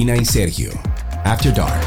[0.00, 0.70] Karina y Sergio.
[1.24, 1.84] After Dark.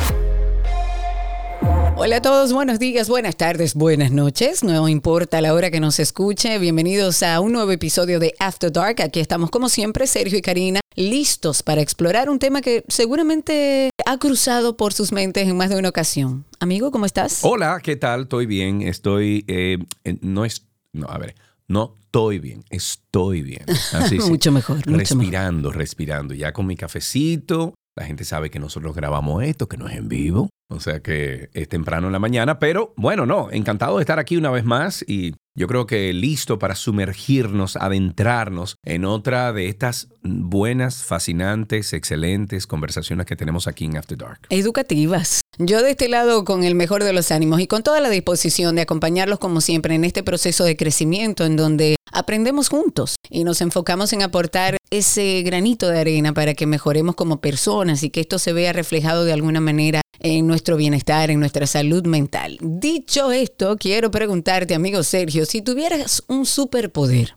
[1.96, 4.64] Hola a todos, buenos días, buenas tardes, buenas noches.
[4.64, 6.60] No importa la hora que nos escuche.
[6.60, 9.02] Bienvenidos a un nuevo episodio de After Dark.
[9.02, 14.20] Aquí estamos como siempre, Sergio y Karina, listos para explorar un tema que seguramente ha
[14.20, 16.46] cruzado por sus mentes en más de una ocasión.
[16.60, 17.40] Amigo, ¿cómo estás?
[17.42, 18.24] Hola, ¿qué tal?
[18.24, 18.84] Estoy bien.
[18.84, 19.80] Estoy, eh,
[20.22, 21.34] no es, no, a ver,
[21.68, 23.66] no estoy bien, estoy bien.
[23.94, 24.78] Así, mucho mejor.
[24.86, 26.36] Mucho respirando, respirando.
[26.36, 27.74] Ya con mi cafecito.
[27.96, 30.50] La gente sabe que nosotros grabamos esto, que no es en vivo.
[30.70, 32.60] O sea que es temprano en la mañana.
[32.60, 36.58] Pero bueno, no, encantado de estar aquí una vez más y yo creo que listo
[36.58, 43.98] para sumergirnos, adentrarnos en otra de estas buenas, fascinantes, excelentes conversaciones que tenemos aquí en
[43.98, 44.40] After Dark.
[44.50, 45.42] Educativas.
[45.60, 48.76] Yo de este lado con el mejor de los ánimos y con toda la disposición
[48.76, 53.62] de acompañarlos como siempre en este proceso de crecimiento en donde aprendemos juntos y nos
[53.62, 58.40] enfocamos en aportar ese granito de arena para que mejoremos como personas y que esto
[58.40, 62.58] se vea reflejado de alguna manera en nuestro bienestar, en nuestra salud mental.
[62.62, 67.36] Dicho esto, quiero preguntarte, amigo Sergio, si tuvieras un superpoder,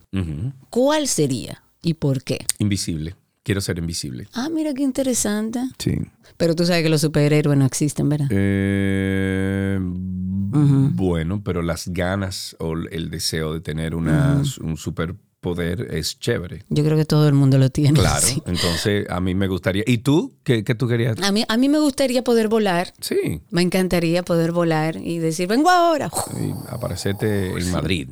[0.71, 2.39] ¿cuál sería y por qué?
[2.59, 3.15] Invisible.
[3.43, 4.27] Quiero ser invisible.
[4.33, 5.61] Ah, mira qué interesante.
[5.79, 5.93] Sí.
[6.37, 8.27] Pero tú sabes que los superhéroes no existen, ¿verdad?
[8.31, 15.15] Eh, Bueno, pero las ganas o el deseo de tener una, un super
[15.47, 16.65] poder es chévere.
[16.71, 18.01] Yo creo que todo el mundo lo tiene.
[18.01, 19.85] Claro, entonces a mí me gustaría.
[19.87, 20.35] ¿Y tú?
[20.43, 21.23] ¿Qué, tú querías?
[21.23, 22.93] A mí, a mí me gustaría poder volar.
[23.01, 23.43] Sí.
[23.51, 26.11] Me encantaría poder volar y decir, vengo ahora.
[26.35, 28.09] Y aparecerte en Madrid.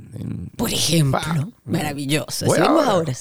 [0.56, 1.52] Por ejemplo.
[1.64, 2.48] Maravilloso.
[2.48, 3.12] vengo ahora.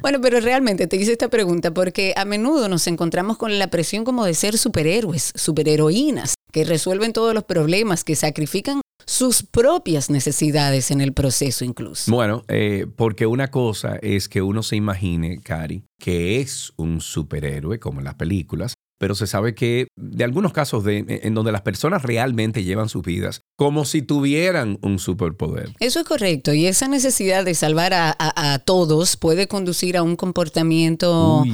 [0.00, 4.04] Bueno, pero realmente te hice esta pregunta porque a menudo nos encontramos con la presión
[4.04, 10.90] como de ser superhéroes, superheroínas que resuelven todos los problemas, que sacrifican sus propias necesidades
[10.90, 12.10] en el proceso incluso.
[12.10, 17.78] Bueno, eh, porque una cosa es que uno se imagine, Cari, que es un superhéroe
[17.78, 21.62] como en las películas, pero se sabe que de algunos casos de, en donde las
[21.62, 25.72] personas realmente llevan sus vidas como si tuvieran un superpoder.
[25.80, 31.44] Eso es correcto, y esa necesidad de salvar a, todos puede conducir a un comportamiento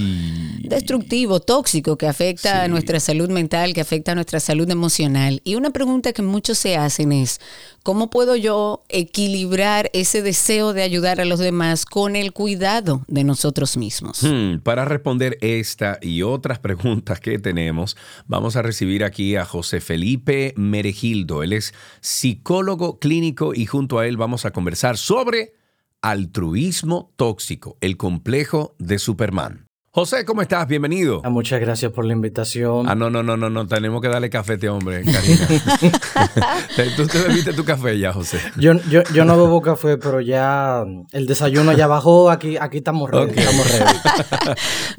[0.68, 5.40] destructivo, tóxico, que afecta a nuestra salud mental, que afecta a nuestra salud emocional.
[5.44, 7.40] Y una pregunta que muchos se hacen es,
[7.82, 13.24] ¿cómo puedo yo equilibrar ese deseo de ayudar a los demás con el cuidado de
[13.24, 14.22] nosotros mismos?
[14.22, 17.96] Hmm, para responder esta y otras preguntas que tenemos,
[18.26, 21.42] vamos a recibir aquí a José Felipe Meregildo.
[21.42, 25.54] Él es psicólogo clínico y junto a él vamos a conversar sobre
[26.02, 29.65] altruismo tóxico, el complejo de Superman.
[29.96, 30.68] José, ¿cómo estás?
[30.68, 31.22] Bienvenido.
[31.24, 32.86] Ah, muchas gracias por la invitación.
[32.86, 33.66] Ah, no, no, no, no, no.
[33.66, 35.48] Tenemos que darle café a este hombre, Karina.
[36.98, 38.38] ¿Tú te bebiste tu café ya, José?
[38.58, 42.28] Yo, yo, yo no bebo café, pero ya el desayuno ya bajó.
[42.28, 43.40] Aquí, aquí estamos ready.
[43.40, 43.66] Estamos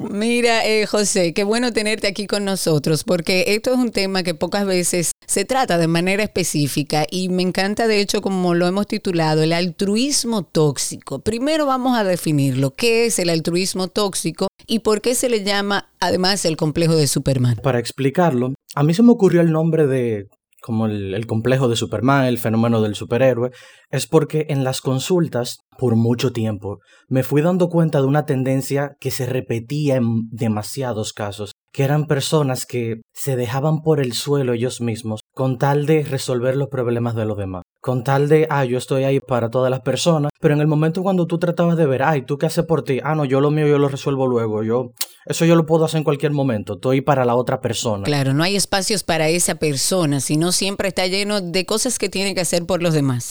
[0.00, 4.34] Mira, eh, José, qué bueno tenerte aquí con nosotros, porque esto es un tema que
[4.34, 8.88] pocas veces se trata de manera específica y me encanta, de hecho, como lo hemos
[8.88, 11.20] titulado, el altruismo tóxico.
[11.20, 12.72] Primero vamos a definirlo.
[12.72, 14.48] ¿Qué es el altruismo tóxico?
[14.68, 17.56] y por qué se le llama además el complejo de Superman.
[17.62, 20.28] Para explicarlo, a mí se me ocurrió el nombre de
[20.62, 23.50] como el, complejo de Superman, el fenómeno del superhéroe,
[23.90, 28.92] es porque en las consultas, por mucho tiempo, me fui dando cuenta de una tendencia
[28.98, 34.54] que se repetía en demasiados casos, que eran personas que se dejaban por el suelo
[34.54, 38.64] ellos mismos con tal de resolver los problemas de los demás con tal de, ah,
[38.64, 41.86] yo estoy ahí para todas las personas, pero en el momento cuando tú tratabas de
[41.86, 42.98] ver, ay, ¿tú qué haces por ti?
[43.04, 44.90] Ah, no, yo lo mío yo lo resuelvo luego, yo,
[45.26, 48.02] eso yo lo puedo hacer en cualquier momento, estoy para la otra persona.
[48.02, 52.34] Claro, no hay espacios para esa persona, sino siempre está lleno de cosas que tiene
[52.34, 53.30] que hacer por los demás.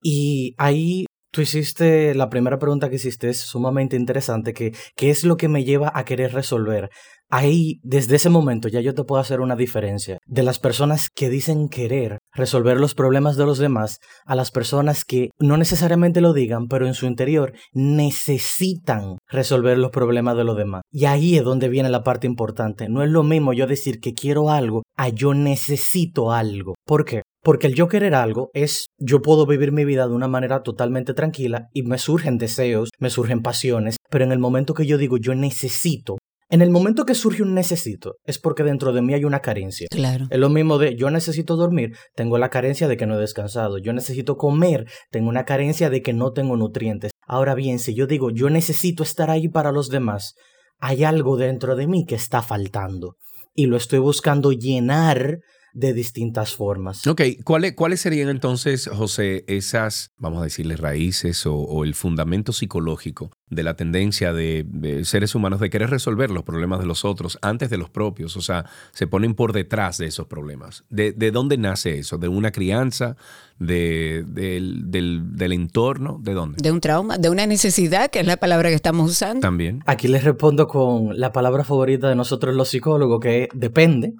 [0.00, 5.24] Y ahí Tú hiciste, la primera pregunta que hiciste es sumamente interesante, que ¿qué es
[5.24, 6.90] lo que me lleva a querer resolver?
[7.30, 11.30] Ahí, desde ese momento, ya yo te puedo hacer una diferencia de las personas que
[11.30, 16.32] dicen querer resolver los problemas de los demás a las personas que no necesariamente lo
[16.32, 20.82] digan, pero en su interior necesitan resolver los problemas de los demás.
[20.90, 22.88] Y ahí es donde viene la parte importante.
[22.88, 26.74] No es lo mismo yo decir que quiero algo a yo necesito algo.
[26.86, 27.22] ¿Por qué?
[27.42, 31.12] Porque el yo querer algo es yo puedo vivir mi vida de una manera totalmente
[31.12, 35.18] tranquila y me surgen deseos, me surgen pasiones, pero en el momento que yo digo
[35.18, 36.16] yo necesito,
[36.54, 39.88] en el momento que surge un necesito, es porque dentro de mí hay una carencia.
[39.90, 40.28] Claro.
[40.30, 43.78] Es lo mismo de yo necesito dormir, tengo la carencia de que no he descansado.
[43.78, 47.10] Yo necesito comer, tengo una carencia de que no tengo nutrientes.
[47.26, 50.36] Ahora bien, si yo digo yo necesito estar ahí para los demás,
[50.78, 53.16] hay algo dentro de mí que está faltando.
[53.52, 55.40] Y lo estoy buscando llenar
[55.74, 57.06] de distintas formas.
[57.06, 62.52] Ok, ¿cuáles, ¿cuáles serían entonces, José, esas, vamos a decirle, raíces o, o el fundamento
[62.52, 67.04] psicológico de la tendencia de, de, seres humanos de querer resolver los problemas de los
[67.04, 68.36] otros antes de los propios?
[68.36, 70.84] O sea, se ponen por detrás de esos problemas.
[70.90, 72.18] ¿De, de dónde nace eso?
[72.18, 73.16] ¿De una crianza?
[73.58, 76.18] De, del, del, del, entorno?
[76.20, 76.58] ¿De dónde?
[76.60, 79.40] De un trauma, de una necesidad, que es la palabra que estamos usando.
[79.40, 79.82] También.
[79.86, 84.14] Aquí les respondo con la palabra favorita de nosotros los psicólogos, que es depende.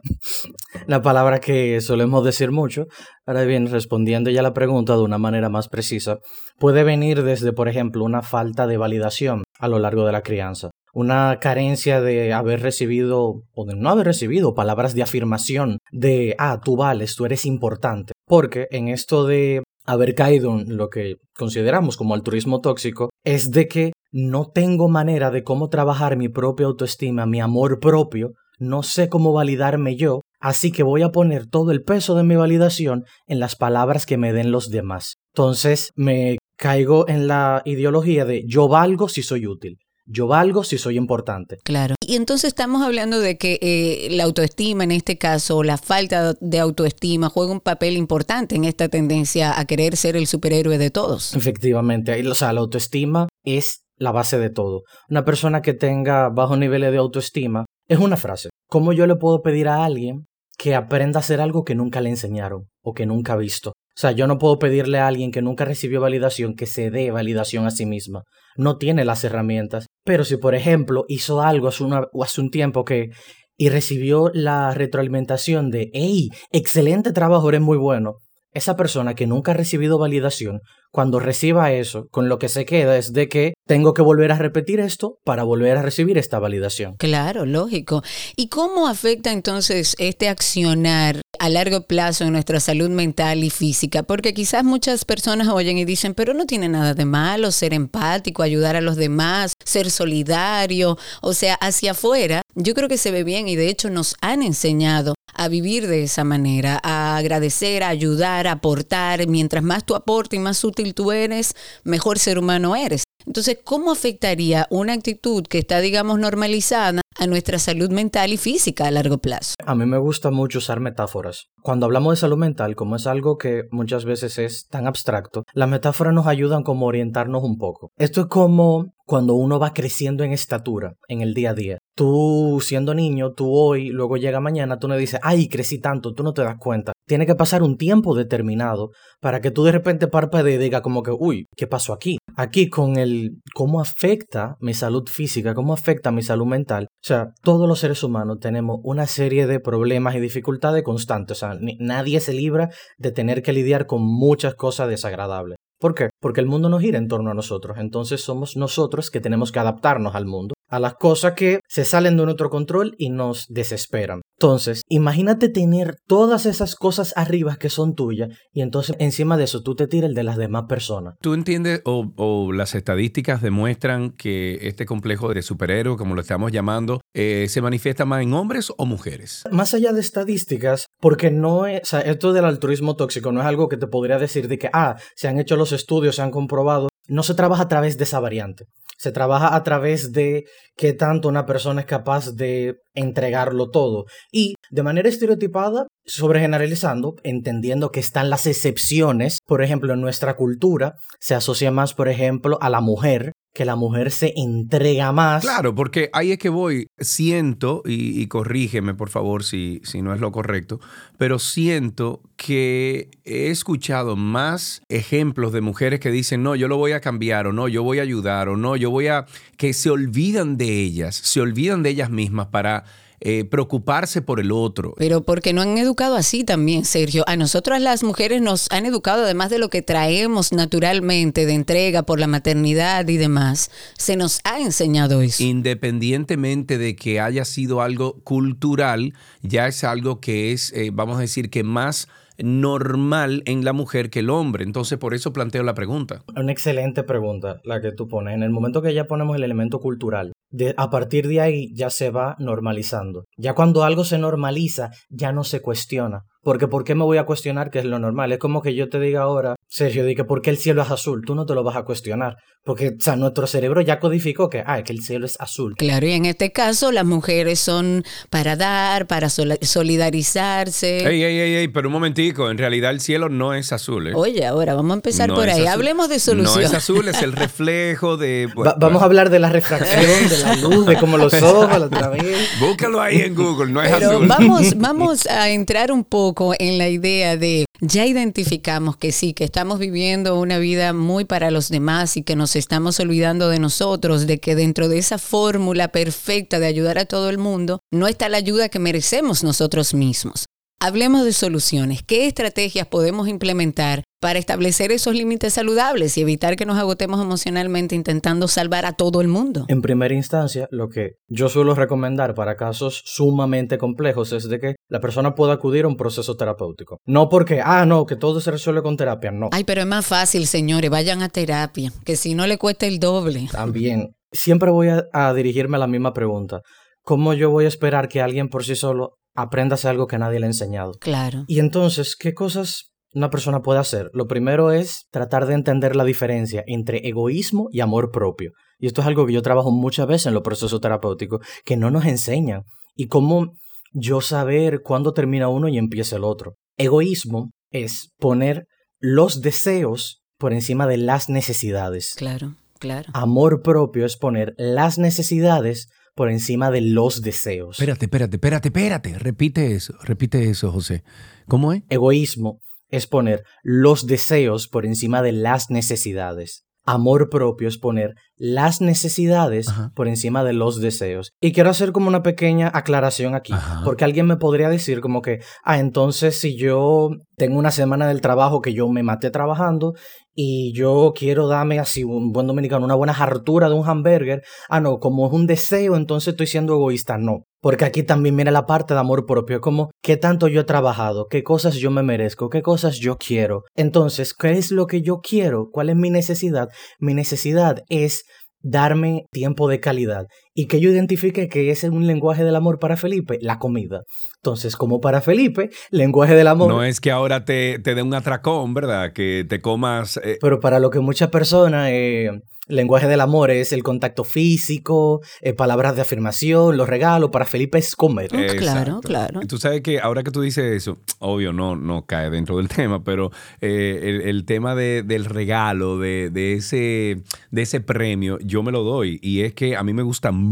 [0.87, 2.87] La palabra que solemos decir mucho.
[3.27, 6.19] Ahora bien, respondiendo ya la pregunta de una manera más precisa,
[6.59, 10.71] puede venir desde, por ejemplo, una falta de validación a lo largo de la crianza
[10.95, 16.61] una carencia de haber recibido o de no haber recibido palabras de afirmación de, ah,
[16.65, 18.13] tú vales, tú eres importante.
[18.27, 23.67] Porque en esto de haber caído en lo que consideramos como altruismo tóxico, es de
[23.67, 29.09] que no tengo manera de cómo trabajar mi propia autoestima, mi amor propio, no sé
[29.09, 33.41] cómo validarme yo, así que voy a poner todo el peso de mi validación en
[33.41, 35.17] las palabras que me den los demás.
[35.33, 39.79] Entonces me caigo en la ideología de yo valgo si soy útil.
[40.07, 41.57] Yo valgo si soy importante.
[41.65, 41.95] Claro.
[42.07, 46.59] Y entonces estamos hablando de que eh, la autoestima, en este caso, la falta de
[46.59, 51.35] autoestima, juega un papel importante en esta tendencia a querer ser el superhéroe de todos.
[51.35, 52.23] Efectivamente.
[52.29, 54.83] O sea, la autoestima es la base de todo.
[55.09, 58.51] Una persona que tenga bajos niveles de autoestima es una frase.
[58.69, 60.27] ¿Cómo yo le puedo pedir a alguien
[60.59, 63.71] que aprenda a hacer algo que nunca le enseñaron o que nunca ha visto?
[63.71, 67.11] O sea, yo no puedo pedirle a alguien que nunca recibió validación que se dé
[67.13, 68.23] validación a sí misma.
[68.57, 69.87] No tiene las herramientas.
[70.05, 73.11] Pero si, por ejemplo, hizo algo hace, una, hace un tiempo que
[73.57, 78.17] y recibió la retroalimentación de, hey, excelente trabajo, eres muy bueno.
[78.55, 80.61] Esa persona que nunca ha recibido validación,
[80.93, 84.39] cuando reciba eso, con lo que se queda es de que tengo que volver a
[84.39, 86.95] repetir esto para volver a recibir esta validación.
[86.99, 88.05] Claro, lógico.
[88.37, 94.05] ¿Y cómo afecta entonces este accionar a largo plazo en nuestra salud mental y física?
[94.05, 98.45] Porque quizás muchas personas oyen y dicen, pero no tiene nada de malo ser empático,
[98.45, 102.43] ayudar a los demás, ser solidario, o sea, hacia afuera.
[102.55, 106.05] Yo creo que se ve bien y de hecho nos han enseñado a vivir de
[106.05, 109.27] esa manera, a agradecer, ayudar, aportar.
[109.27, 113.05] Mientras más tú aportes y más útil tú eres, mejor ser humano eres.
[113.27, 118.87] Entonces, ¿cómo afectaría una actitud que está, digamos, normalizada a nuestra salud mental y física
[118.87, 119.55] a largo plazo?
[119.65, 121.47] A mí me gusta mucho usar metáforas.
[121.63, 125.69] Cuando hablamos de salud mental, como es algo que muchas veces es tan abstracto, las
[125.69, 127.91] metáforas nos ayudan como a orientarnos un poco.
[127.97, 131.79] Esto es como cuando uno va creciendo en estatura en el día a día.
[131.95, 136.23] Tú siendo niño, tú hoy, luego llega mañana, tú no dices, ay, crecí tanto, tú
[136.23, 136.93] no te das cuenta.
[137.07, 138.91] Tiene que pasar un tiempo determinado
[139.21, 142.19] para que tú de repente parpadees y digas como que, uy, ¿qué pasó aquí?
[142.37, 146.89] Aquí con el cómo afecta mi salud física, cómo afecta mi salud mental.
[147.05, 151.37] O sea, todos los seres humanos tenemos una serie de problemas y dificultades constantes.
[151.37, 155.59] O sea, nadie se libra de tener que lidiar con muchas cosas desagradables.
[155.79, 156.09] ¿Por qué?
[156.19, 159.59] Porque el mundo no gira en torno a nosotros, entonces somos nosotros que tenemos que
[159.59, 164.23] adaptarnos al mundo, a las cosas que se salen de nuestro control y nos desesperan.
[164.39, 169.63] Entonces, imagínate tener todas esas cosas arriba que son tuyas y entonces encima de eso
[169.63, 171.15] tú te tiras el de las demás personas.
[171.21, 176.51] ¿Tú entiendes o, o las estadísticas demuestran que este complejo de superhéroe, como lo estamos
[176.51, 179.45] llamando, eh, se manifiesta más en hombres o mujeres?
[179.51, 183.47] Más allá de estadísticas, porque no es, o sea, esto del altruismo tóxico no es
[183.47, 186.31] algo que te podría decir de que, ah, se han hecho los estudios, se han
[186.31, 186.89] comprobado.
[187.07, 188.65] No se trabaja a través de esa variante.
[189.05, 194.07] Se trabaja a través de qué tanto una persona es capaz de entregarlo todo.
[194.33, 200.37] Y de manera estereotipada, sobre generalizando, entendiendo que están las excepciones, por ejemplo, en nuestra
[200.37, 205.45] cultura se asocia más, por ejemplo, a la mujer que la mujer se entrega más.
[205.45, 210.13] Claro, porque ahí es que voy, siento, y, y, corrígeme por favor si, si no
[210.13, 210.81] es lo correcto,
[211.19, 216.93] pero siento que he escuchado más ejemplos de mujeres que dicen, no, yo lo voy
[216.93, 219.27] a cambiar, o no, yo voy a ayudar, o no, yo voy a,
[219.57, 222.85] que se olvidan de ellas, se olvidan de ellas mismas para
[223.21, 224.95] eh, preocuparse por el otro.
[224.99, 227.25] Pero porque no han educado así también, Sergio.
[227.27, 232.03] A nosotras las mujeres nos han educado, además de lo que traemos naturalmente de entrega
[232.03, 235.43] por la maternidad y demás, se nos ha enseñado eso.
[235.43, 241.21] Independientemente de que haya sido algo cultural, ya es algo que es, eh, vamos a
[241.21, 244.65] decir, que más normal en la mujer que el hombre.
[244.65, 246.23] Entonces, por eso planteo la pregunta.
[246.37, 248.35] Una excelente pregunta la que tú pones.
[248.35, 251.91] En el momento que ya ponemos el elemento cultural, de, a partir de ahí ya
[251.91, 253.25] se va normalizando.
[253.37, 256.27] Ya cuando algo se normaliza, ya no se cuestiona.
[256.45, 258.31] Porque ¿por qué me voy a cuestionar qué es lo normal?
[258.33, 260.91] Es como que yo te diga ahora, Sergio, de que por qué el cielo es
[260.91, 262.37] azul, tú no te lo vas a cuestionar.
[262.65, 265.75] Porque, o sea, nuestro cerebro ya codificó que, ah, que el cielo es azul.
[265.77, 271.07] Claro, y en este caso las mujeres son para dar, para solidarizarse.
[271.07, 274.09] Ey, ey, ey, ey, pero un momentico, en realidad el cielo no es azul.
[274.09, 274.13] ¿eh?
[274.15, 275.67] Oye, ahora vamos a empezar por ahí.
[275.67, 276.61] Hablemos de solución.
[276.63, 278.49] No es azul, es el reflejo de...
[278.79, 282.49] vamos a hablar de la refracción, de la luz, de cómo los ojos, otra vez.
[282.61, 284.27] Búscalo ahí en Google, no es pero azul.
[284.27, 289.45] Vamos, vamos a entrar un poco en la idea de, ya identificamos que sí, que
[289.45, 294.27] estamos viviendo una vida muy para los demás y que nos estamos olvidando de nosotros,
[294.27, 298.29] de que dentro de esa fórmula perfecta de ayudar a todo el mundo, no está
[298.29, 300.47] la ayuda que merecemos nosotros mismos.
[300.81, 302.03] Hablemos de soluciones.
[302.03, 307.95] ¿Qué estrategias podemos implementar para establecer esos límites saludables y evitar que nos agotemos emocionalmente
[307.95, 309.67] intentando salvar a todo el mundo?
[309.69, 314.77] En primera instancia, lo que yo suelo recomendar para casos sumamente complejos es de que
[314.89, 316.97] la persona pueda acudir a un proceso terapéutico.
[317.05, 319.51] No porque, ah, no, que todo se resuelve con terapia, no.
[319.53, 322.99] Ay, pero es más fácil, señores, vayan a terapia, que si no le cuesta el
[322.99, 323.51] doble.
[323.53, 324.15] También.
[324.33, 326.63] Siempre voy a, a dirigirme a la misma pregunta.
[327.03, 330.47] ¿Cómo yo voy a esperar que alguien por sí solo apréndase algo que nadie le
[330.47, 330.93] ha enseñado.
[331.01, 331.45] Claro.
[331.49, 334.11] Y entonces, ¿qué cosas una persona puede hacer?
[334.13, 338.53] Lo primero es tratar de entender la diferencia entre egoísmo y amor propio.
[338.79, 341.91] Y esto es algo que yo trabajo muchas veces en los procesos terapéuticos, que no
[341.91, 342.63] nos enseñan.
[342.97, 343.53] Y cómo
[343.93, 346.57] yo saber cuándo termina uno y empieza el otro.
[346.77, 348.67] Egoísmo es poner
[348.99, 352.15] los deseos por encima de las necesidades.
[352.17, 353.11] Claro, claro.
[353.15, 357.79] Amor propio es poner las necesidades por encima de los deseos.
[357.79, 359.19] Espérate, espérate, espérate, espérate.
[359.19, 361.03] Repite eso, repite eso, José.
[361.47, 361.83] ¿Cómo es?
[361.89, 362.61] Egoísmo
[362.97, 366.67] es poner los deseos por encima de las necesidades.
[366.85, 371.33] Amor propio es poner las necesidades por encima de los deseos.
[371.41, 375.41] Y quiero hacer como una pequeña aclaración aquí, porque alguien me podría decir como que,
[375.63, 379.95] ah, entonces si yo tengo una semana del trabajo que yo me maté trabajando
[380.35, 384.81] y yo quiero darme así un buen dominicano, una buena hartura de un hamburger, ah,
[384.81, 387.45] no, como es un deseo, entonces estoy siendo egoísta, no.
[387.61, 391.29] Porque aquí también viene la parte de amor propio, como qué tanto yo he trabajado,
[391.31, 393.63] qué cosas yo me merezco, qué cosas yo quiero.
[393.75, 395.71] Entonces, ¿qué es lo que yo quiero?
[395.73, 396.69] ¿Cuál es mi necesidad?
[396.99, 398.24] Mi necesidad es
[398.65, 402.79] darme tiempo de calidad y que yo identifique que ese es un lenguaje del amor
[402.79, 404.05] para Felipe, la comida.
[404.37, 406.69] Entonces, como para Felipe, lenguaje del amor.
[406.69, 409.13] No es que ahora te, te dé un atracón, ¿verdad?
[409.13, 410.19] Que te comas.
[410.23, 411.89] Eh, Pero para lo que muchas personas.
[411.91, 412.31] Eh,
[412.67, 417.31] lenguaje del amor es el contacto físico, eh, palabras de afirmación, los regalos.
[417.31, 418.31] Para Felipe es comer.
[418.33, 419.41] Oh, claro, claro.
[419.47, 423.05] Tú sabes que ahora que tú dices eso, obvio no, no cae dentro del tema,
[423.05, 423.31] pero
[423.61, 429.19] eh, el, tema del regalo, de, de, ese, de ese premio, yo me lo doy.
[429.23, 430.44] Y es que a mí me gusta mucho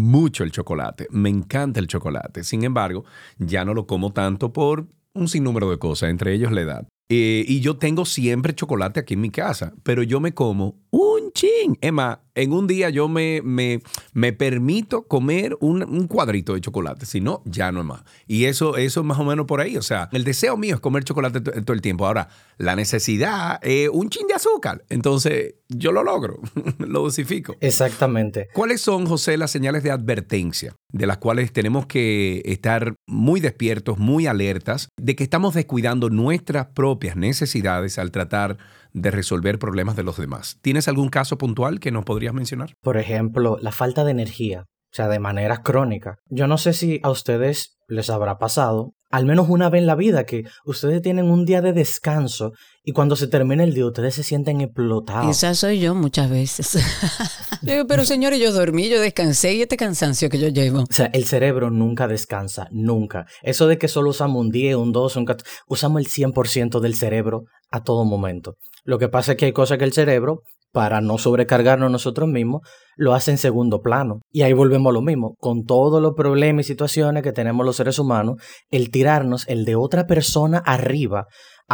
[0.42, 1.06] el chocolate.
[1.11, 2.44] Me encanta el chocolate.
[2.44, 3.04] Sin embargo,
[3.38, 6.88] ya no lo como tanto por un sinnúmero de cosas, entre ellos la edad.
[7.08, 11.32] Eh, y yo tengo siempre chocolate aquí en mi casa, pero yo me como un
[11.34, 11.76] chin.
[11.80, 13.80] Emma, en un día yo me, me,
[14.12, 18.02] me permito comer un, cuadrito de chocolate, si no, ya no es más.
[18.26, 19.76] Y eso, eso es más o menos por ahí.
[19.76, 22.06] O sea, el deseo mío es comer chocolate todo el tiempo.
[22.06, 24.84] Ahora, la necesidad es un chin de azúcar.
[24.88, 26.40] Entonces, yo lo logro,
[26.78, 27.56] lo dosifico.
[27.60, 28.48] Exactamente.
[28.52, 33.98] ¿Cuáles son, José, las señales de advertencia de las cuales tenemos que estar muy despiertos,
[33.98, 38.58] muy alertas, de que estamos descuidando nuestras propias necesidades al tratar
[38.92, 40.58] de resolver problemas de los demás.
[40.62, 42.75] ¿Tienes algún caso puntual que nos podrías mencionar?
[42.82, 46.16] Por ejemplo, la falta de energía, o sea, de manera crónica.
[46.28, 49.95] Yo no sé si a ustedes les habrá pasado, al menos una vez en la
[49.95, 52.52] vida, que ustedes tienen un día de descanso
[52.83, 55.37] y cuando se termina el día ustedes se sienten explotados.
[55.37, 56.78] Esa soy yo muchas veces.
[57.88, 60.81] pero señores, yo dormí, yo descansé y este cansancio que yo llevo.
[60.81, 63.26] O sea, el cerebro nunca descansa, nunca.
[63.42, 66.95] Eso de que solo usamos un día, un dos, un cuatro, usamos el 100% del
[66.95, 68.57] cerebro a todo momento.
[68.85, 72.62] Lo que pasa es que hay cosas que el cerebro para no sobrecargarnos nosotros mismos,
[72.96, 74.22] lo hace en segundo plano.
[74.30, 75.36] Y ahí volvemos a lo mismo.
[75.38, 79.76] Con todos los problemas y situaciones que tenemos los seres humanos, el tirarnos el de
[79.76, 81.26] otra persona arriba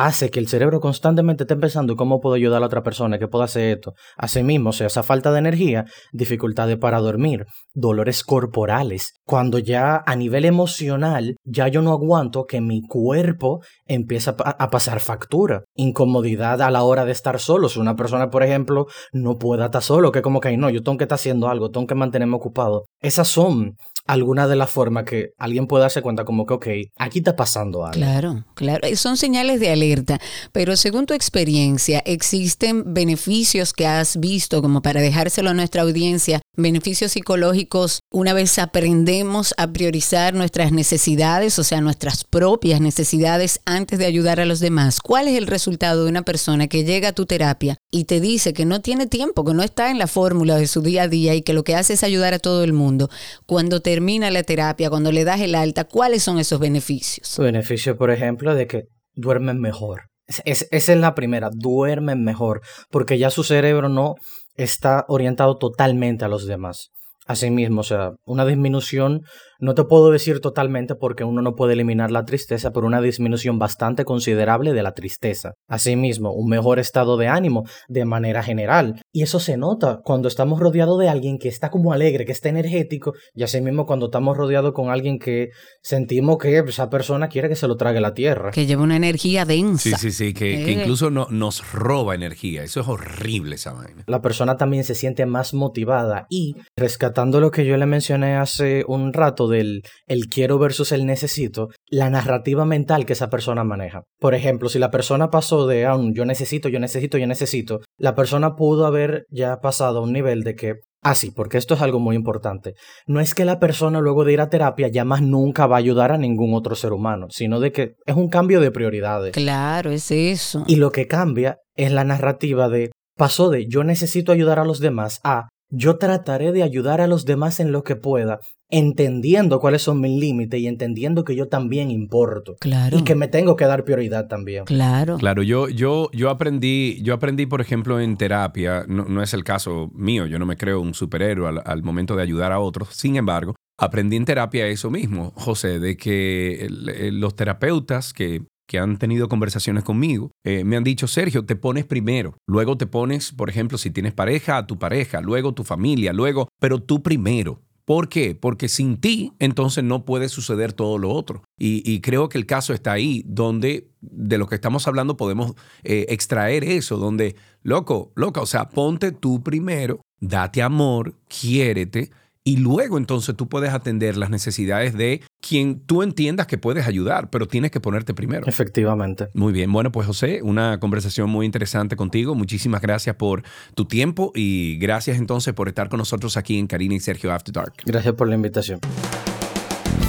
[0.04, 3.28] hace que el cerebro constantemente esté pensando cómo puedo ayudar a la otra persona, que
[3.28, 3.94] puedo hacer esto.
[4.16, 9.14] Asimismo, o sea, esa falta de energía, dificultades para dormir, dolores corporales.
[9.24, 15.00] Cuando ya a nivel emocional, ya yo no aguanto que mi cuerpo empieza a pasar
[15.00, 15.62] factura.
[15.74, 17.68] Incomodidad a la hora de estar solo.
[17.68, 20.98] Si una persona, por ejemplo, no puede estar solo, que como que no, yo tengo
[20.98, 22.84] que estar haciendo algo, tengo que mantenerme ocupado.
[23.00, 23.76] Esas son
[24.08, 27.84] alguna de las formas que alguien pueda darse cuenta como que, ok, aquí está pasando
[27.84, 27.92] algo.
[27.92, 28.88] Claro, claro.
[28.96, 30.18] Son señales de alerta,
[30.50, 36.40] pero según tu experiencia, ¿existen beneficios que has visto como para dejárselo a nuestra audiencia,
[36.56, 43.98] beneficios psicológicos una vez aprendemos a priorizar nuestras necesidades, o sea, nuestras propias necesidades antes
[43.98, 45.00] de ayudar a los demás?
[45.00, 48.52] ¿Cuál es el resultado de una persona que llega a tu terapia y te dice
[48.52, 51.34] que no tiene tiempo, que no está en la fórmula de su día a día
[51.34, 53.08] y que lo que hace es ayudar a todo el mundo?
[53.46, 57.36] Cuando termina la terapia, cuando le das el alta, ¿cuáles son esos beneficios?
[57.38, 58.82] Beneficio, por ejemplo, de que
[59.14, 60.02] duermen mejor.
[60.44, 64.14] esa es la primera, duermen mejor, porque ya su cerebro no
[64.54, 66.90] está orientado totalmente a los demás.
[67.26, 69.22] Asimismo, o sea, una disminución
[69.60, 73.58] no te puedo decir totalmente porque uno no puede eliminar la tristeza, pero una disminución
[73.58, 75.52] bastante considerable de la tristeza.
[75.68, 79.00] Asimismo, un mejor estado de ánimo de manera general.
[79.12, 82.48] Y eso se nota cuando estamos rodeados de alguien que está como alegre, que está
[82.48, 85.48] energético, y asimismo cuando estamos rodeados con alguien que
[85.82, 88.50] sentimos que esa persona quiere que se lo trague la tierra.
[88.50, 89.90] Que lleva una energía densa.
[89.90, 90.72] Sí, sí, sí, que, Eh.
[90.72, 92.62] incluso no, nos roba energía.
[92.62, 94.04] Eso es horrible esa vaina.
[94.06, 98.84] La persona también se siente más motivada y rescatando lo que yo le mencioné hace
[98.86, 104.02] un rato del el quiero versus el necesito, la narrativa mental que esa persona maneja.
[104.18, 107.80] Por ejemplo, si la persona pasó de a un yo necesito, yo necesito, yo necesito,
[107.96, 111.74] la persona pudo haber ya pasado a un nivel de que Ah, sí, porque esto
[111.74, 112.74] es algo muy importante.
[113.06, 115.78] No es que la persona luego de ir a terapia ya más nunca va a
[115.78, 119.32] ayudar a ningún otro ser humano, sino de que es un cambio de prioridades.
[119.32, 120.64] Claro, es eso.
[120.66, 124.80] Y lo que cambia es la narrativa de pasó de yo necesito ayudar a los
[124.80, 129.82] demás a yo trataré de ayudar a los demás en lo que pueda, entendiendo cuáles
[129.82, 132.56] son mis límites y entendiendo que yo también importo.
[132.60, 132.98] Claro.
[132.98, 134.64] Y que me tengo que dar prioridad también.
[134.64, 135.16] Claro.
[135.18, 139.44] Claro, yo, yo, yo aprendí, yo aprendí, por ejemplo, en terapia, no, no es el
[139.44, 142.88] caso mío, yo no me creo un superhéroe al, al momento de ayudar a otros.
[142.92, 148.42] Sin embargo, aprendí en terapia eso mismo, José, de que el- el- los terapeutas que
[148.68, 152.86] que han tenido conversaciones conmigo, eh, me han dicho, Sergio, te pones primero, luego te
[152.86, 157.02] pones, por ejemplo, si tienes pareja, a tu pareja, luego tu familia, luego, pero tú
[157.02, 157.62] primero.
[157.86, 158.34] ¿Por qué?
[158.34, 161.42] Porque sin ti, entonces no puede suceder todo lo otro.
[161.58, 166.04] Y, creo que el caso está ahí, donde de lo que estamos hablando podemos eh,
[166.10, 172.10] extraer eso, donde, loco, loca, o sea, ponte tú primero, date amor, quiérete,
[172.48, 177.28] y luego entonces tú puedes atender las necesidades de quien tú entiendas que puedes ayudar,
[177.28, 178.46] pero tienes que ponerte primero.
[178.46, 179.28] Efectivamente.
[179.34, 182.34] Muy bien, bueno, pues José, una conversación muy interesante contigo.
[182.34, 183.42] Muchísimas gracias por
[183.74, 187.52] tu tiempo y gracias entonces por estar con nosotros aquí en Karina y Sergio After
[187.52, 187.74] Dark.
[187.84, 188.80] Gracias por la invitación.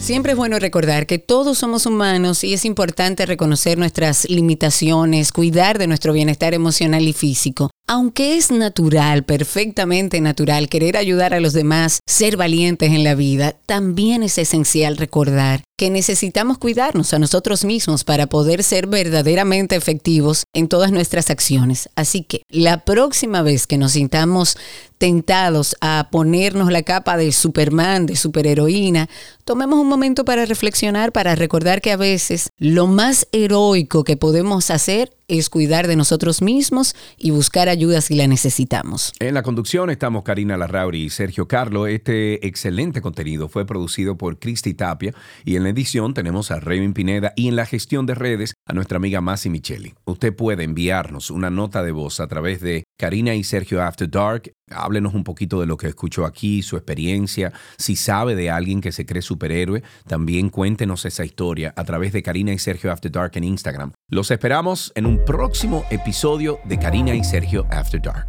[0.00, 5.78] Siempre es bueno recordar que todos somos humanos y es importante reconocer nuestras limitaciones, cuidar
[5.78, 7.70] de nuestro bienestar emocional y físico.
[7.86, 13.56] Aunque es natural, perfectamente natural, querer ayudar a los demás, ser valientes en la vida,
[13.66, 20.44] también es esencial recordar que necesitamos cuidarnos a nosotros mismos para poder ser verdaderamente efectivos
[20.54, 21.90] en todas nuestras acciones.
[21.94, 24.56] Así que la próxima vez que nos sintamos
[24.96, 29.10] tentados a ponernos la capa de Superman, de superheroína,
[29.44, 34.70] tomemos un momento para reflexionar, para recordar que a veces lo más heroico que podemos
[34.70, 39.12] hacer es cuidar de nosotros mismos y buscar ayuda si la necesitamos.
[39.20, 41.86] En la conducción estamos Karina Larrauri y Sergio Carlo.
[41.86, 46.94] Este excelente contenido fue producido por Cristi Tapia y en la edición tenemos a Raven
[46.94, 49.94] Pineda y en la gestión de redes a nuestra amiga Masi Micheli.
[50.04, 54.52] Usted puede enviarnos una nota de voz a través de Karina y Sergio After Dark.
[54.70, 57.52] Háblenos un poquito de lo que escuchó aquí, su experiencia.
[57.76, 62.22] Si sabe de alguien que se cree superhéroe, también cuéntenos esa historia a través de
[62.22, 63.92] Karina y Sergio After Dark en Instagram.
[64.08, 68.26] Los esperamos en un próximo episodio de Karina y Sergio After Dark.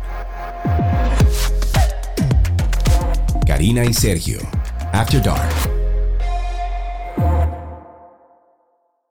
[3.47, 4.39] Karina y Sergio.
[4.91, 5.74] After Dark.